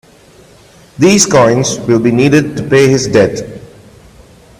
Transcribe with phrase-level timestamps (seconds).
[0.97, 3.61] These coins will be needed to pay his debt.